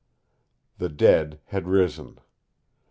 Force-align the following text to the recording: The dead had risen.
The 0.79 0.89
dead 0.89 1.39
had 1.45 1.67
risen. 1.67 2.17